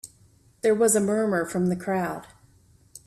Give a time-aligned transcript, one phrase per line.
[0.61, 2.25] There was a murmur from the crowd.